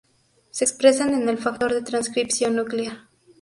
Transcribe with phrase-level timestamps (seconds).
[0.49, 3.03] Se expresan en el factor de transcripción nuclear.